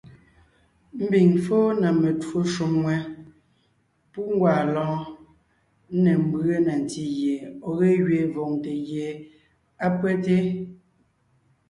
[1.03, 2.99] Ḿbiŋ fɔ́ɔn na metwó shúm ŋwɛ́,
[4.11, 5.01] pú ńgwaa lɔ́ɔn,
[5.95, 7.35] ńne ḿbʉe na ntí gie
[7.67, 9.07] ɔ̀ ge gẅiin vòŋte gie
[9.85, 10.35] á pÿɛ́te.